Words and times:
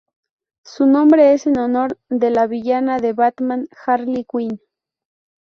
Su 0.65 0.87
nombre 0.87 1.33
es 1.33 1.45
en 1.45 1.59
honor 1.59 1.99
de 2.09 2.31
la 2.31 2.47
villana 2.47 2.97
de 2.97 3.13
Batman, 3.13 3.67
Harley 3.85 4.25
Quinn. 4.25 4.59